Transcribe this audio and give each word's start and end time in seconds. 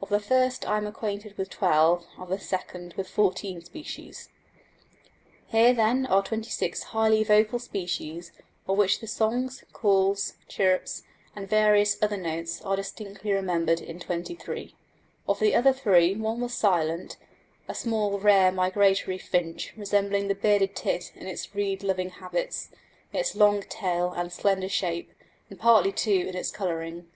Of 0.00 0.08
the 0.08 0.20
first 0.20 0.68
I 0.68 0.76
am 0.76 0.86
acquainted 0.86 1.36
with 1.36 1.50
12 1.50 2.06
and 2.14 2.22
of 2.22 2.28
the 2.28 2.38
second 2.38 2.94
with 2.94 3.08
14 3.08 3.64
species. 3.64 4.28
Here 5.48 5.74
then 5.74 6.06
are 6.06 6.22
26 6.22 6.80
highly 6.84 7.24
vocal 7.24 7.58
species, 7.58 8.30
of 8.68 8.78
which 8.78 9.00
the 9.00 9.08
songs, 9.08 9.64
calls, 9.72 10.34
chirps, 10.46 11.02
and 11.34 11.48
various 11.48 12.00
other 12.00 12.16
notes, 12.16 12.62
are 12.62 12.76
distinctly 12.76 13.32
remembered 13.32 13.80
in 13.80 13.98
23. 13.98 14.76
Of 15.28 15.40
the 15.40 15.56
other 15.56 15.72
three 15.72 16.14
one 16.14 16.40
was 16.40 16.54
silent 16.54 17.16
a 17.66 17.74
small 17.74 18.20
rare 18.20 18.52
migratory 18.52 19.18
finch 19.18 19.74
resembling 19.76 20.28
the 20.28 20.36
bearded 20.36 20.76
tit 20.76 21.10
in 21.16 21.26
its 21.26 21.52
reed 21.52 21.82
loving 21.82 22.10
habits, 22.10 22.70
its 23.12 23.34
long 23.34 23.60
tail 23.62 24.12
and 24.16 24.32
slender 24.32 24.68
shape, 24.68 25.10
and 25.50 25.58
partly 25.58 25.90
too 25.90 26.26
in 26.28 26.36
its 26.36 26.52
colouring. 26.52 27.08